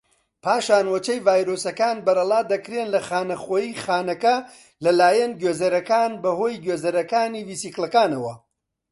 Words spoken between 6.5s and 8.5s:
گوێزەرەوەکانی ڤیسیکڵەکانەوە.